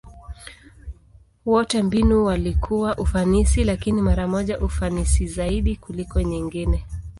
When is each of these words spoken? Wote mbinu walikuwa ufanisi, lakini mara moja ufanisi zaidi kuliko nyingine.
Wote 1.45 1.83
mbinu 1.83 2.25
walikuwa 2.25 2.97
ufanisi, 2.97 3.63
lakini 3.63 4.01
mara 4.01 4.27
moja 4.27 4.59
ufanisi 4.59 5.27
zaidi 5.27 5.75
kuliko 5.75 6.21
nyingine. 6.21 6.85